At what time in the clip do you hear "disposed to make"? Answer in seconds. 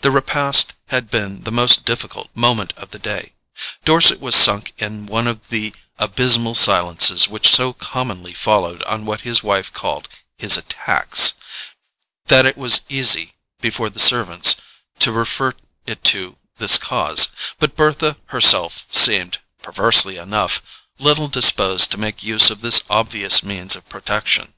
21.28-22.24